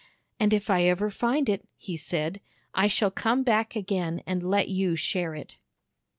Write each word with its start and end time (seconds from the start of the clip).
"And 0.39 0.51
if 0.51 0.67
I 0.71 0.85
ever 0.85 1.11
find 1.11 1.47
it," 1.47 1.63
he 1.77 1.95
said, 1.95 2.41
''I 2.73 2.87
shall 2.89 3.11
come 3.11 3.43
back 3.43 3.75
again 3.75 4.23
and 4.25 4.41
let 4.41 4.67
you 4.67 4.95
share 4.95 5.35
it." 5.35 5.57